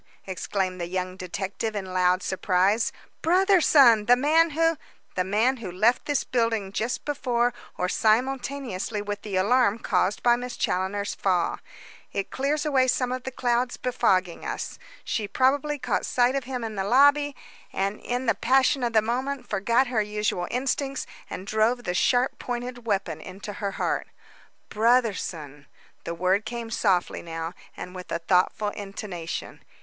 [0.25, 2.91] exclaimed the young detective in loud surprise.
[3.21, 4.07] "Brotherson!
[4.07, 4.75] The man who"
[5.15, 10.35] "The man who left this building just before or simultaneously with the alarm caused by
[10.37, 11.59] Miss Challoner's fall.
[12.11, 14.79] It clears away some of the clouds befogging us.
[15.03, 17.35] She probably caught sight of him in the lobby,
[17.71, 22.39] and in the passion of the moment forgot her usual instincts and drove the sharp
[22.39, 24.07] pointed weapon into her heart."
[24.67, 25.67] "Brotherson!"
[26.05, 29.61] The word came softly now, and with a thoughtful intonation.